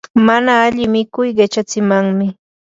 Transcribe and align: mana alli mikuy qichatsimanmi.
mana 0.27 0.51
alli 0.63 0.85
mikuy 0.93 1.29
qichatsimanmi. 1.37 2.27